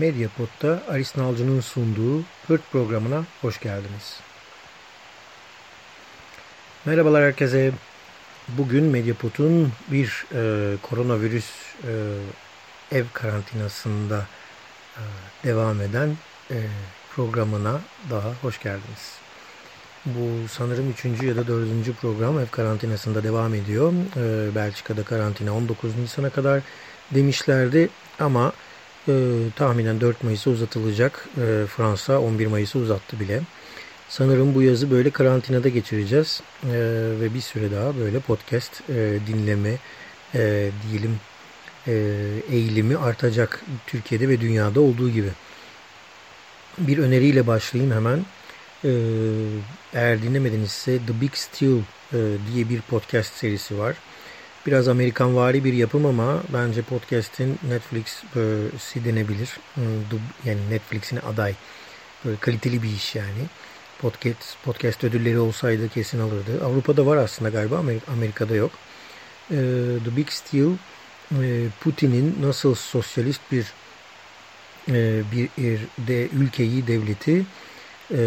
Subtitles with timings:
[0.00, 4.20] Medyapod'da Aris Nalcı'nın sunduğu Hırt programına hoş geldiniz.
[6.84, 7.72] Merhabalar herkese.
[8.48, 11.50] Bugün Medyapod'un bir e, koronavirüs
[11.84, 11.92] e,
[12.92, 14.26] ev karantinasında
[14.96, 15.02] e,
[15.44, 16.16] devam eden
[16.50, 16.58] e,
[17.14, 19.18] programına daha hoş geldiniz.
[20.06, 23.92] Bu sanırım üçüncü ya da dördüncü program ev karantinasında devam ediyor.
[24.16, 26.62] E, Belçika'da karantina 19 Nisan'a kadar
[27.10, 27.88] demişlerdi
[28.20, 28.52] ama
[29.08, 29.12] e,
[29.56, 31.28] tahminen 4 Mayıs'a uzatılacak.
[31.36, 33.40] E, Fransa 11 Mayıs'a uzattı bile.
[34.08, 36.72] Sanırım bu yazı böyle karantinada geçireceğiz e,
[37.20, 39.76] ve bir süre daha böyle podcast e, dinleme
[40.34, 41.20] e, diyelim
[41.86, 41.92] e,
[42.50, 45.30] eğilimi artacak Türkiye'de ve dünyada olduğu gibi.
[46.78, 48.24] Bir öneriyle başlayayım hemen.
[48.84, 48.90] E,
[49.94, 51.78] eğer dinlemedinizse The Big Steal
[52.12, 52.18] e,
[52.52, 53.96] diye bir podcast serisi var.
[54.66, 59.58] Biraz Amerikan vari bir yapım ama bence podcast'in Netflix'i denebilir.
[59.74, 59.84] Hmm,
[60.44, 61.54] yani Netflix'ine aday.
[62.24, 63.46] Böyle kaliteli bir iş yani.
[64.00, 66.64] Podcast, podcast ödülleri olsaydı kesin alırdı.
[66.64, 68.70] Avrupa'da var aslında galiba Amerika'da yok.
[69.50, 69.56] Ee,
[70.04, 70.72] The Big Steal
[71.42, 73.72] e, Putin'in nasıl sosyalist bir
[74.88, 75.48] e, bir
[76.06, 77.46] de ülkeyi devleti
[78.14, 78.18] e,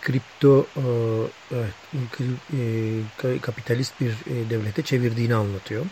[0.00, 1.56] kripto e,
[3.24, 5.86] e, kapitalist bir e, devlete çevirdiğini anlatıyor.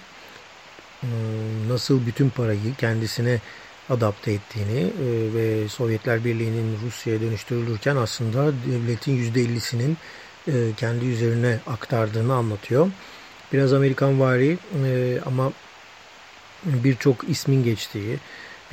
[1.69, 3.41] Nasıl bütün parayı kendisine
[3.91, 4.93] adapte ettiğini
[5.35, 9.97] ve Sovyetler Birliği'nin Rusya'ya dönüştürülürken aslında devletin %50'sinin
[10.77, 12.91] kendi üzerine aktardığını anlatıyor.
[13.53, 14.59] Biraz Amerikan vari
[15.27, 15.53] ama
[16.65, 18.19] birçok ismin geçtiği,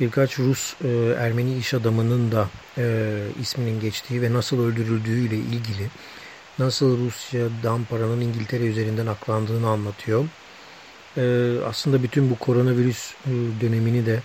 [0.00, 5.88] birkaç Rus e, Ermeni iş adamının da e, isminin geçtiği ve nasıl öldürüldüğüyle ilgili
[6.58, 10.24] nasıl Rusya'dan paranın İngiltere üzerinden aklandığını anlatıyor.
[11.16, 13.30] E, aslında bütün bu koronavirüs e,
[13.60, 14.20] dönemini de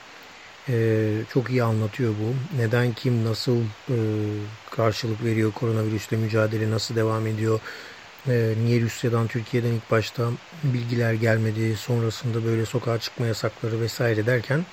[0.70, 2.58] e, çok iyi anlatıyor bu.
[2.62, 3.98] Neden kim nasıl e,
[4.72, 7.60] karşılık veriyor koronavirüsle mücadele nasıl devam ediyor.
[8.28, 10.30] E, niye Rusya'dan Türkiye'den ilk başta
[10.64, 14.66] bilgiler gelmedi sonrasında böyle sokağa çıkma yasakları vesaire derken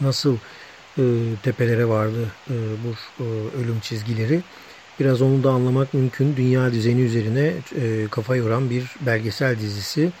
[0.00, 0.36] nasıl
[0.98, 1.02] e,
[1.42, 2.54] tepelere vardı e,
[2.84, 3.26] bu e,
[3.62, 4.42] ölüm çizgileri.
[5.00, 6.36] Biraz onu da anlamak mümkün.
[6.36, 10.12] Dünya düzeni üzerine e, kafa yoran bir belgesel dizisi.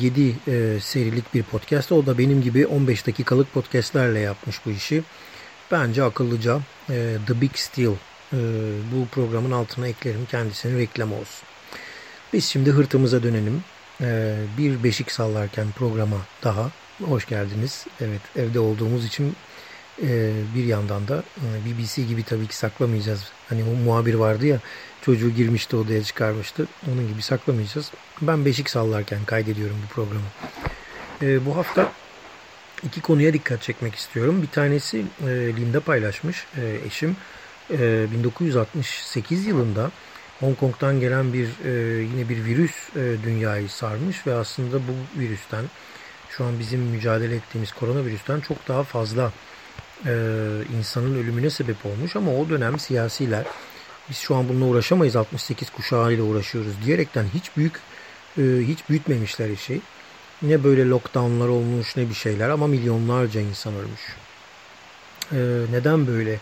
[0.00, 1.92] 7 e, serilik bir podcast.
[1.92, 5.02] O da benim gibi 15 dakikalık podcastlerle yapmış bu işi.
[5.70, 7.92] Bence akıllıca e, The Big Steal
[8.32, 8.38] e,
[8.92, 10.26] bu programın altına eklerim.
[10.30, 11.48] Kendisinin reklamı olsun.
[12.32, 13.64] Biz şimdi hırtımıza dönelim.
[14.00, 16.70] E, bir beşik sallarken programa daha
[17.02, 17.86] hoş geldiniz.
[18.00, 19.36] Evet evde olduğumuz için
[20.02, 23.32] e, bir yandan da e, BBC gibi tabii ki saklamayacağız.
[23.48, 24.58] Hani o muhabir vardı ya
[25.02, 26.66] çocuğu girmişti odaya çıkarmıştı.
[26.92, 27.90] Onun gibi saklamayacağız.
[28.22, 30.26] Ben beşik sallarken kaydediyorum bu programı.
[31.22, 31.92] E, bu hafta
[32.82, 34.42] iki konuya dikkat çekmek istiyorum.
[34.42, 37.16] Bir tanesi e, Linda paylaşmış e, eşim.
[37.70, 39.90] E, 1968 yılında
[40.40, 45.64] Hong Kong'dan gelen bir e, yine bir virüs e, dünyayı sarmış ve aslında bu virüsten
[46.36, 49.32] şu an bizim mücadele ettiğimiz koronavirüsten çok daha fazla
[50.06, 50.12] e,
[50.78, 53.44] insanın ölümüne sebep olmuş ama o dönem siyasiler
[54.10, 57.80] biz şu an bununla uğraşamayız 68 kuşağıyla uğraşıyoruz diyerekten hiç büyük
[58.38, 59.80] e, hiç büyütmemişler işi.
[60.42, 64.16] Ne böyle lockdownlar olmuş ne bir şeyler ama milyonlarca insan ölmüş.
[65.32, 65.38] E,
[65.72, 66.38] neden böyle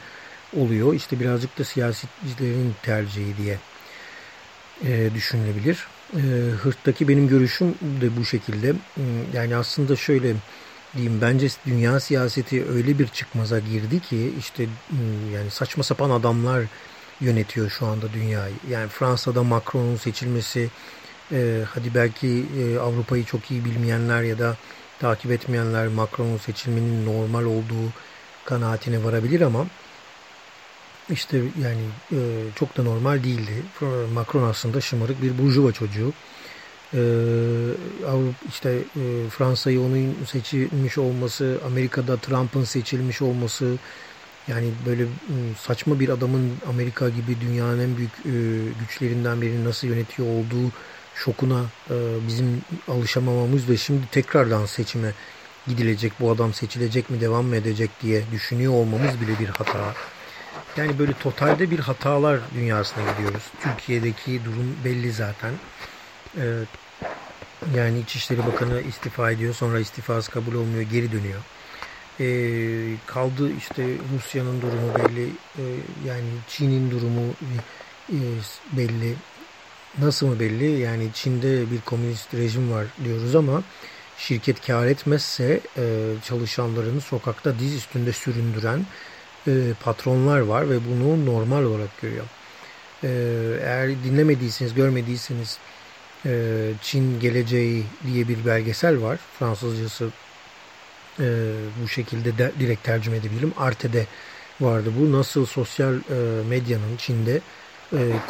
[0.56, 0.94] oluyor?
[0.94, 3.58] İşte birazcık da siyasetçilerin tercihi diye
[4.84, 5.86] e, düşünülebilir.
[6.16, 6.20] E,
[6.62, 8.72] Hırt'taki benim görüşüm de bu şekilde.
[8.72, 10.34] Hmm, yani aslında şöyle
[10.96, 16.64] diyeyim bence dünya siyaseti öyle bir çıkmaza girdi ki işte hmm, yani saçma sapan adamlar
[17.20, 18.54] yönetiyor şu anda dünyayı.
[18.70, 20.70] Yani Fransa'da Macron'un seçilmesi
[21.32, 24.56] e, hadi belki e, Avrupa'yı çok iyi bilmeyenler ya da
[25.00, 27.92] takip etmeyenler Macron'un seçilmenin normal olduğu
[28.44, 29.66] kanaatine varabilir ama
[31.12, 32.18] işte yani e,
[32.54, 33.62] çok da normal değildi.
[34.14, 36.12] Macron aslında şımarık bir burjuva çocuğu.
[36.94, 37.02] E,
[38.48, 43.74] işte e, Fransa'yı onun seçilmiş olması, Amerika'da Trump'ın seçilmiş olması,
[44.48, 45.04] yani böyle
[45.58, 48.32] saçma bir adamın Amerika gibi dünyanın en büyük e,
[48.80, 50.72] güçlerinden birini nasıl yönetiyor olduğu
[51.14, 51.96] şokuna e,
[52.28, 55.12] bizim alışamamamız ve şimdi tekrardan seçime
[55.66, 59.94] gidilecek, bu adam seçilecek mi, devam mı edecek diye düşünüyor olmamız bile bir hata.
[60.76, 63.42] Yani böyle totalde bir hatalar dünyasına gidiyoruz.
[63.62, 65.52] Türkiye'deki durum belli zaten.
[66.36, 66.42] Ee,
[67.76, 69.54] yani İçişleri Bakanı istifa ediyor.
[69.54, 70.82] Sonra istifası kabul olmuyor.
[70.82, 71.40] Geri dönüyor.
[72.20, 75.26] Ee, kaldı işte Rusya'nın durumu belli.
[75.58, 75.62] Ee,
[76.06, 77.34] yani Çin'in durumu
[78.12, 78.18] e,
[78.72, 79.14] belli.
[79.98, 80.80] Nasıl mı belli?
[80.80, 83.62] Yani Çin'de bir komünist rejim var diyoruz ama
[84.18, 88.86] şirket kar etmezse e, çalışanlarını sokakta diz üstünde süründüren
[89.46, 89.52] e,
[89.84, 92.24] patronlar var ve bunu normal olarak görüyor.
[93.04, 93.08] E,
[93.62, 95.58] eğer dinlemediyseniz, görmediyseniz
[96.26, 99.18] e, Çin Geleceği diye bir belgesel var.
[99.38, 100.08] Fransızcası
[101.82, 103.52] bu şekilde de, direkt tercüme edebilirim.
[103.56, 104.06] Arte'de
[104.60, 105.12] vardı bu.
[105.12, 105.94] Nasıl sosyal
[106.48, 107.40] medyanın Çin'de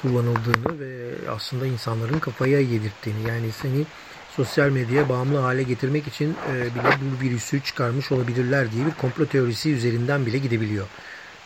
[0.02, 3.84] kullanıldığını ve aslında insanların kafaya yedirttiğini yani seni
[4.36, 9.26] sosyal medyaya bağımlı hale getirmek için e, bile bu virüsü çıkarmış olabilirler diye bir komplo
[9.26, 10.86] teorisi üzerinden bile gidebiliyor.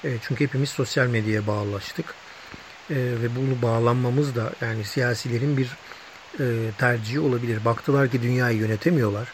[0.05, 2.15] E, çünkü hepimiz sosyal medyaya bağlaştık
[2.91, 5.77] e, ve bunu bağlanmamız da yani siyasilerin bir
[6.41, 7.65] e, tercihi olabilir.
[7.65, 9.29] Baktılar ki dünyayı yönetemiyorlar.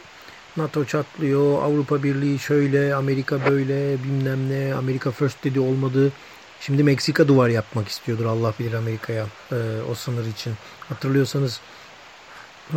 [0.57, 6.13] NATO çatlıyor, Avrupa Birliği şöyle, Amerika böyle, bilmem ne, Amerika first dedi olmadı.
[6.61, 9.57] Şimdi Meksika duvar yapmak istiyordur Allah bilir Amerika'ya e,
[9.91, 10.53] o sınır için.
[10.89, 11.61] Hatırlıyorsanız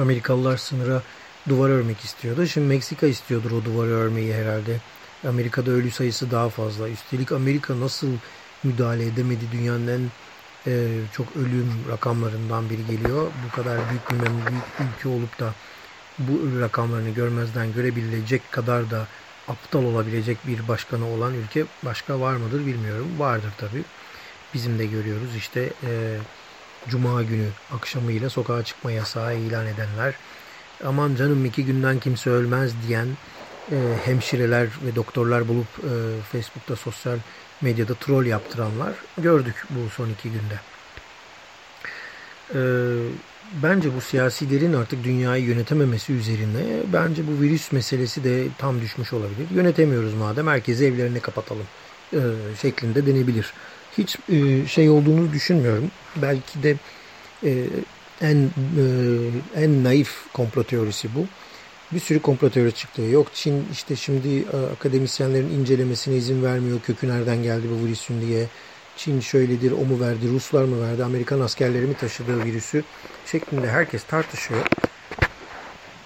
[0.02, 1.02] Amerikalılar sınıra
[1.50, 2.48] duvar örmek istiyordu.
[2.48, 4.80] Şimdi Meksika istiyordur o duvarı örmeyi herhalde.
[5.28, 6.90] Amerika'da ölü sayısı daha fazla.
[6.90, 8.08] Üstelik Amerika nasıl
[8.64, 10.10] müdahale edemedi dünyanın en
[10.68, 13.32] e, çok ölüm rakamlarından biri geliyor.
[13.46, 14.64] Bu kadar büyük bir, büyük
[14.98, 15.54] ülke olup da
[16.20, 19.08] bu rakamlarını görmezden görebilecek kadar da
[19.48, 23.08] aptal olabilecek bir başkanı olan ülke başka var mıdır bilmiyorum.
[23.18, 23.84] Vardır tabi.
[24.54, 26.18] Bizim de görüyoruz işte e,
[26.90, 30.14] Cuma günü akşamıyla sokağa çıkma yasağı ilan edenler.
[30.86, 33.08] Aman canım iki günden kimse ölmez diyen
[33.72, 33.76] e,
[34.06, 35.92] hemşireler ve doktorlar bulup e,
[36.32, 37.18] Facebook'ta sosyal
[37.62, 40.60] medyada troll yaptıranlar gördük bu son iki günde.
[42.56, 42.62] E,
[43.64, 46.64] bence bu siyasilerin artık dünyayı yönetememesi üzerine
[46.94, 49.48] bence bu virüs meselesi de tam düşmüş olabilir.
[49.56, 51.66] Yönetemiyoruz madem herkesi evlerine kapatalım
[52.14, 52.20] e,
[52.62, 53.54] şeklinde denebilir.
[53.98, 55.92] Hiç e, şey olduğunu düşünmüyorum.
[56.16, 56.76] Belki de
[57.44, 57.66] e,
[58.22, 58.86] en e,
[59.56, 61.26] en naif komplo teorisi bu.
[61.92, 63.02] Bir sürü komplo teorisi çıktı.
[63.02, 66.80] Yok Çin işte şimdi e, akademisyenlerin incelemesine izin vermiyor.
[66.82, 68.48] Kökü nereden geldi bu virüsün diye.
[68.98, 72.84] Çin şöyledir, o mu verdi, Ruslar mı verdi, Amerikan askerleri mi taşıdığı virüsü
[73.26, 74.66] şeklinde herkes tartışıyor.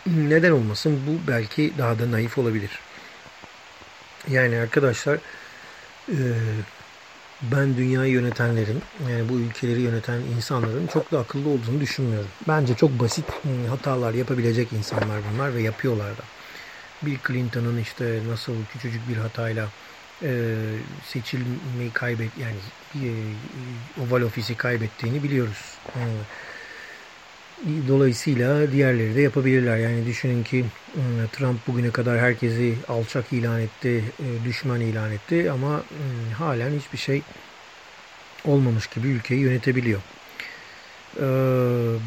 [0.07, 0.99] Neden olmasın?
[1.07, 2.79] Bu belki daha da naif olabilir.
[4.29, 5.17] Yani arkadaşlar
[6.09, 6.17] e,
[7.41, 12.29] ben dünyayı yönetenlerin, yani bu ülkeleri yöneten insanların çok da akıllı olduğunu düşünmüyorum.
[12.47, 16.23] Bence çok basit ıı, hatalar yapabilecek insanlar bunlar ve yapıyorlar da.
[17.01, 19.67] Bill Clinton'ın işte nasıl küçücük bir hatayla
[20.23, 20.55] e,
[21.05, 22.57] seçilmeyi kaybet yani
[22.95, 23.09] e,
[24.01, 25.77] Oval Ofisi kaybettiğini biliyoruz.
[25.87, 26.01] E,
[27.87, 29.77] dolayısıyla diğerleri de yapabilirler.
[29.77, 30.65] Yani düşünün ki
[30.95, 31.01] e,
[31.31, 36.97] Trump bugüne kadar herkesi alçak ilan etti, e, düşman ilan etti ama e, halen hiçbir
[36.97, 37.21] şey
[38.45, 40.01] olmamış gibi ülkeyi yönetebiliyor.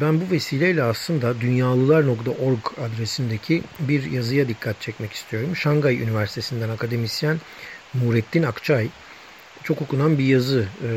[0.01, 5.55] Ben bu vesileyle aslında dünyalılar.org adresindeki bir yazıya dikkat çekmek istiyorum.
[5.55, 7.37] Şangay Üniversitesi'nden akademisyen
[7.95, 8.87] Nurettin Akçay
[9.63, 10.89] çok okunan bir yazı e,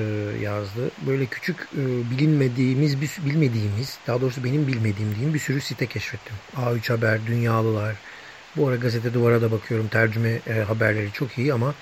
[0.42, 0.90] yazdı.
[1.06, 6.36] Böyle küçük e, bilinmediğimiz, bir, bilmediğimiz, daha doğrusu benim bilmediğim diyeyim bir sürü site keşfettim.
[6.56, 7.94] A3 Haber, Dünyalılar.
[8.56, 9.88] Bu ara gazete duvara da bakıyorum.
[9.88, 11.74] Tercüme e, haberleri çok iyi ama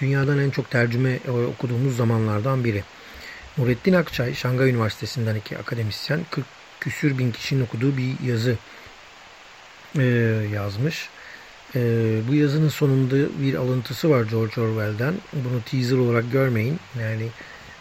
[0.00, 2.84] dünyadan en çok tercüme e, okuduğumuz zamanlardan biri.
[3.58, 6.46] Nurettin Akçay, Şangay Üniversitesi'nden iki akademisyen 40
[6.80, 8.56] küsür bin kişinin okuduğu bir yazı
[9.98, 10.02] e,
[10.52, 11.08] yazmış.
[11.74, 11.80] E,
[12.28, 15.14] bu yazının sonunda bir alıntısı var George Orwell'den.
[15.32, 16.80] Bunu teaser olarak görmeyin.
[17.00, 17.28] Yani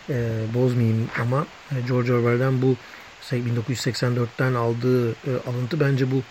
[0.10, 1.48] e, bozmayayım ama
[1.88, 2.76] George Orwell'den bu
[3.32, 6.22] 1984'ten aldığı e, alıntı bence bu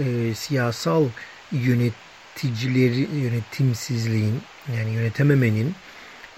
[0.00, 1.04] e, siyasal
[1.52, 4.40] yöneticileri yönetimsizliğin
[4.76, 5.74] yani yönetememenin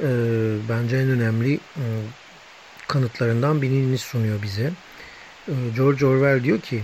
[0.01, 0.09] e,
[0.69, 1.85] bence en önemli e,
[2.89, 4.71] kanıtlarından birini sunuyor bize.
[5.49, 6.83] E, George Orwell diyor ki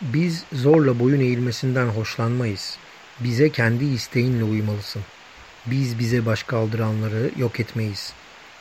[0.00, 2.78] biz zorla boyun eğilmesinden hoşlanmayız.
[3.20, 5.02] Bize kendi isteğinle uymalısın.
[5.66, 8.12] Biz bize baş kaldıranları yok etmeyiz.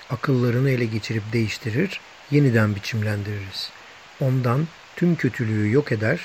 [0.10, 2.00] Akıllarını ele geçirip değiştirir,
[2.32, 3.70] yeniden biçimlendiririz.
[4.22, 6.20] Ondan tüm kötülüğü yok eder,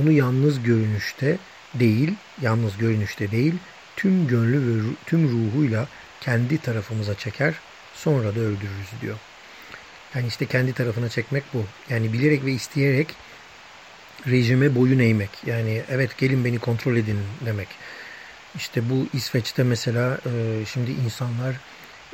[0.00, 1.38] onu yalnız görünüşte
[1.74, 3.54] değil, yalnız görünüşte değil,
[3.96, 5.88] tüm gönlü ve tüm ruhuyla
[6.20, 7.54] kendi tarafımıza çeker,
[7.94, 9.16] sonra da öldürürüz diyor.
[10.14, 11.64] Yani işte kendi tarafına çekmek bu.
[11.90, 13.14] Yani bilerek ve isteyerek
[14.30, 15.30] rejime boyun eğmek.
[15.46, 17.68] Yani evet gelin beni kontrol edin demek.
[18.56, 21.54] İşte bu İsveç'te mesela e, şimdi insanlar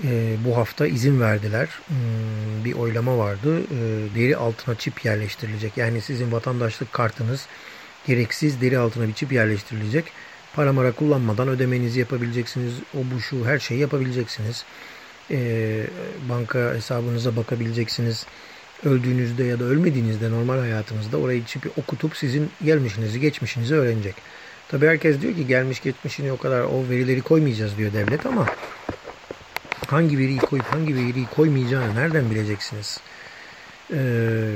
[0.04, 1.69] e, bu hafta izin verdiler.
[1.87, 3.61] Hmm, bir oylama vardı.
[3.61, 3.78] E,
[4.14, 5.76] deri altına çip yerleştirilecek.
[5.76, 7.47] Yani sizin vatandaşlık kartınız
[8.07, 10.04] gereksiz deri altına bir çip yerleştirilecek.
[10.54, 12.73] Para mara kullanmadan ödemenizi yapabileceksiniz.
[12.95, 14.64] O bu şu her şeyi yapabileceksiniz.
[16.28, 18.26] Banka hesabınıza bakabileceksiniz
[18.84, 24.14] öldüğünüzde ya da ölmediğinizde normal hayatınızda orayı çipi okutup sizin gelmişinizi geçmişinizi öğrenecek.
[24.68, 28.46] Tabi herkes diyor ki gelmiş geçmişini o kadar o verileri koymayacağız diyor devlet ama
[29.86, 33.00] hangi veriyi koyup hangi veriyi koymayacağını nereden bileceksiniz?
[33.92, 34.54] Ee,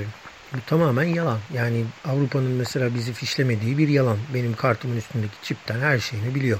[0.54, 1.38] bu tamamen yalan.
[1.54, 4.18] Yani Avrupa'nın mesela bizi fişlemediği bir yalan.
[4.34, 6.58] Benim kartımın üstündeki çipten her şeyini biliyor.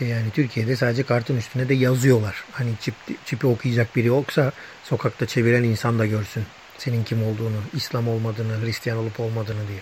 [0.00, 2.44] E yani Türkiye'de sadece kartın üstüne de yazıyorlar.
[2.52, 4.52] Hani çip, çipi okuyacak biri yoksa
[4.84, 6.44] sokakta çeviren insan da görsün.
[6.78, 9.80] Senin kim olduğunu, İslam olmadığını, Hristiyan olup olmadığını diye.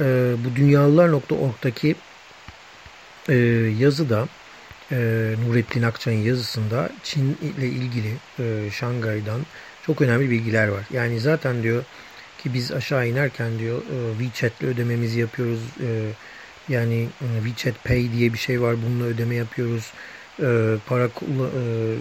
[0.00, 1.96] E, bu dünyalılar.org'daki
[3.28, 3.34] e,
[3.78, 4.28] yazıda
[4.92, 4.96] e,
[5.46, 9.40] Nurettin Akçay'ın yazısında Çin ile ilgili e, Şangay'dan
[9.86, 10.84] çok önemli bilgiler var.
[10.92, 11.84] Yani zaten diyor
[12.38, 15.60] ki biz aşağı inerken diyor e, WeChat'le ödememizi yapıyoruz.
[15.80, 16.10] E,
[16.68, 18.76] yani e, WeChat Pay diye bir şey var.
[18.86, 19.92] Bununla ödeme yapıyoruz.
[20.42, 21.08] E, para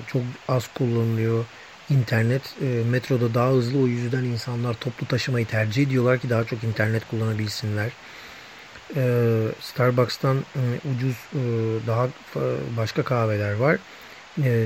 [0.08, 1.46] çok az kullanılıyor.
[1.90, 3.80] İnternet metroda daha hızlı.
[3.80, 7.92] O yüzden insanlar toplu taşımayı tercih ediyorlar ki daha çok internet kullanabilsinler.
[9.62, 10.46] Starbucks'tan
[10.96, 11.16] ucuz
[11.88, 12.08] daha
[12.78, 13.78] başka kahveler var.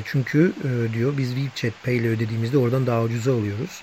[0.06, 0.54] Çünkü
[0.94, 3.82] diyor biz WeChat Pay ile ödediğimizde oradan daha ucuza alıyoruz.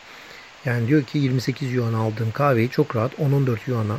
[0.65, 3.99] Yani diyor ki 28 yuan aldığım kahveyi çok rahat 10-14 yuana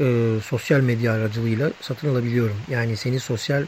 [0.00, 2.56] e, sosyal medya aracılığıyla satın alabiliyorum.
[2.68, 3.66] Yani seni sosyal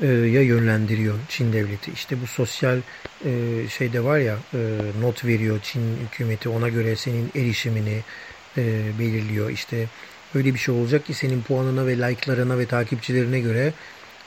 [0.00, 1.92] medyaya yönlendiriyor Çin devleti.
[1.92, 2.80] İşte bu sosyal
[3.24, 3.30] e,
[3.68, 4.58] şeyde var ya e,
[5.00, 8.02] not veriyor Çin hükümeti ona göre senin erişimini
[8.56, 8.62] e,
[8.98, 9.50] belirliyor.
[9.50, 9.86] İşte
[10.34, 13.72] öyle bir şey olacak ki senin puanına ve like'larına ve takipçilerine göre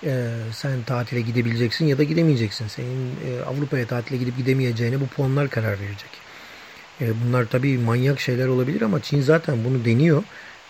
[0.03, 2.67] e, sen tatile gidebileceksin ya da gidemeyeceksin.
[2.67, 6.09] Senin e, Avrupa'ya tatile gidip gidemeyeceğine bu puanlar karar verecek.
[7.01, 10.23] E, bunlar tabii manyak şeyler olabilir ama Çin zaten bunu deniyor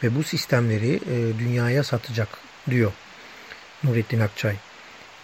[0.03, 2.27] ve bu sistemleri e, dünyaya satacak
[2.69, 2.91] diyor
[3.83, 4.55] Nurettin Akçay.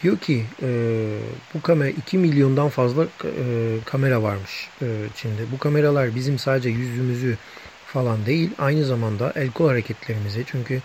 [0.04, 0.70] Diyor ki e,
[1.54, 3.08] bu kamera 2 milyondan fazla
[3.86, 4.70] kamera varmış
[5.16, 5.52] Çin'de.
[5.52, 7.38] Bu kameralar bizim sadece yüzümüzü
[7.86, 10.82] falan değil aynı zamanda el kol hareketlerimizi çünkü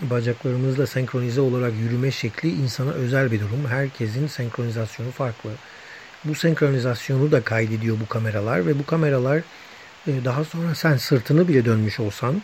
[0.00, 3.66] bacaklarımızla senkronize olarak yürüme şekli insana özel bir durum.
[3.68, 5.50] Herkesin senkronizasyonu farklı.
[6.24, 9.38] Bu senkronizasyonu da kaydediyor bu kameralar ve bu kameralar
[10.06, 12.40] e, daha sonra sen sırtını bile dönmüş olsan e,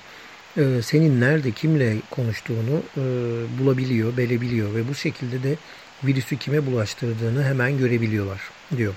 [0.82, 3.02] senin nerede kimle konuştuğunu e,
[3.58, 5.56] bulabiliyor, belebiliyor ve bu şekilde de
[6.04, 8.40] virüsü kime bulaştırdığını hemen görebiliyorlar
[8.76, 8.94] diyor.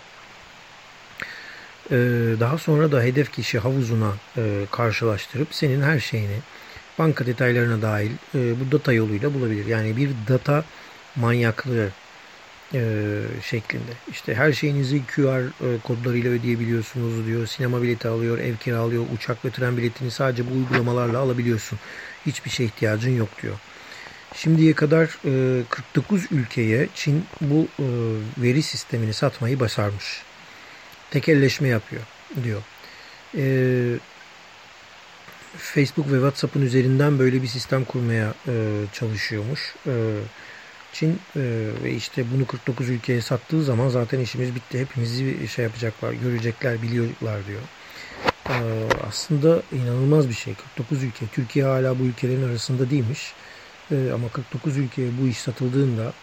[2.40, 4.14] Daha sonra da hedef kişi havuzuna
[4.72, 6.38] karşılaştırıp senin her şeyini
[7.00, 9.66] banka detaylarına dahil bu data yoluyla bulabilir.
[9.66, 10.64] Yani bir data
[11.16, 11.90] manyaklığı
[12.74, 13.92] e, şeklinde.
[14.12, 17.48] İşte her şeyinizi QR e, kodlarıyla ödeyebiliyorsunuz diyor.
[17.48, 21.80] Sinema bileti alıyor, ev kiralıyor, uçak ve tren biletini sadece bu uygulamalarla alabiliyorsun.
[22.26, 23.56] Hiçbir şey ihtiyacın yok diyor.
[24.36, 27.86] Şimdiye kadar e, 49 ülkeye Çin bu e,
[28.38, 30.24] veri sistemini satmayı başarmış.
[31.12, 32.02] Tekelleşme yapıyor
[32.44, 32.62] diyor.
[33.38, 33.44] E,
[35.58, 38.54] Facebook ve WhatsApp'ın üzerinden böyle bir sistem kurmaya e,
[38.94, 39.76] çalışıyormuş.
[39.88, 39.94] E,
[40.92, 41.42] Çin e,
[41.84, 44.80] ve işte bunu 49 ülkeye sattığı zaman zaten işimiz bitti.
[44.80, 47.62] Hepimizi şey yapacaklar, görecekler, biliyorlar diyor.
[48.50, 48.56] E,
[49.08, 50.56] aslında inanılmaz bir şey.
[50.56, 51.28] 49 ülke.
[51.28, 53.34] Türkiye hala bu ülkelerin arasında değilmiş.
[53.92, 56.14] E, ama 49 ülkeye bu iş satıldığında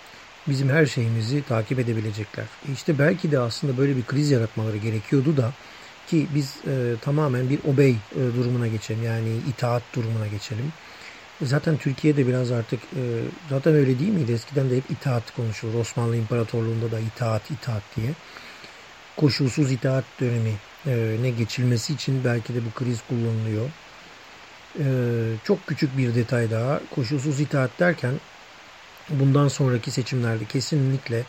[0.48, 2.46] bizim her şeyimizi takip edebilecekler.
[2.68, 5.52] E işte belki de aslında böyle bir kriz yaratmaları gerekiyordu da
[6.06, 6.56] ki biz
[7.00, 9.02] tamamen bir obey durumuna geçelim.
[9.04, 10.72] Yani itaat durumuna geçelim.
[11.42, 13.02] Zaten Türkiye'de biraz artık e,
[13.50, 14.32] zaten öyle değil miydi?
[14.32, 15.74] Eskiden de hep itaat konuşulur.
[15.74, 18.12] Osmanlı İmparatorluğu'nda da itaat, itaat diye.
[19.16, 20.54] Koşulsuz itaat dönemi
[20.86, 23.70] e, ne geçilmesi için belki de bu kriz kullanılıyor.
[24.78, 24.86] E,
[25.44, 26.80] çok küçük bir detay daha.
[26.94, 28.14] Koşulsuz itaat derken
[29.10, 31.24] bundan sonraki seçimlerde kesinlikle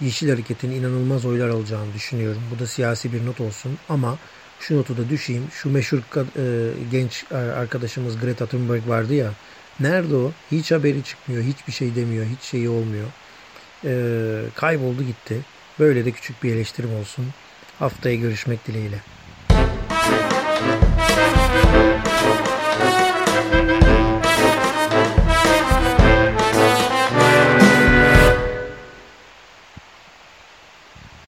[0.00, 2.42] Yeşil Hareket'in inanılmaz oylar alacağını düşünüyorum.
[2.54, 4.18] Bu da siyasi bir not olsun ama
[4.60, 5.44] şu notu da düşeyim.
[5.52, 6.22] Şu meşhur e,
[6.90, 9.30] genç arkadaşımız Greta Thunberg vardı ya
[9.80, 10.32] Nerede o?
[10.52, 11.42] Hiç haberi çıkmıyor.
[11.42, 12.26] Hiçbir şey demiyor.
[12.26, 13.06] Hiç şeyi olmuyor.
[13.84, 15.40] Ee, kayboldu gitti.
[15.78, 17.26] Böyle de küçük bir eleştirim olsun.
[17.78, 18.98] Haftaya görüşmek dileğiyle.